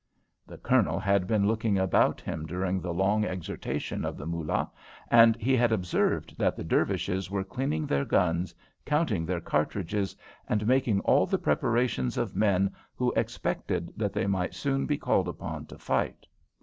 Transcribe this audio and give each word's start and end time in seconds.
The 0.47 0.57
Colonel 0.57 0.97
had 0.97 1.27
been 1.27 1.45
looking 1.45 1.77
about 1.77 2.21
him 2.21 2.47
during 2.47 2.81
the 2.81 2.91
long 2.91 3.23
exhortation 3.23 4.03
of 4.03 4.17
the 4.17 4.25
Moolah, 4.25 4.71
and 5.11 5.35
he 5.35 5.55
had 5.55 5.71
observed 5.71 6.35
that 6.39 6.55
the 6.55 6.63
Dervishes 6.63 7.29
were 7.29 7.43
cleaning 7.43 7.85
their 7.85 8.03
guns, 8.03 8.55
counting 8.83 9.27
their 9.27 9.39
cartridges, 9.39 10.15
and 10.49 10.65
making 10.65 11.01
all 11.01 11.27
the 11.27 11.37
preparations 11.37 12.17
of 12.17 12.35
men 12.35 12.71
who 12.95 13.11
expected 13.11 13.93
that 13.95 14.11
they 14.11 14.25
might 14.25 14.55
soon 14.55 14.87
be 14.87 14.97
called 14.97 15.27
upon 15.27 15.67
to 15.67 15.77
fight. 15.77 16.25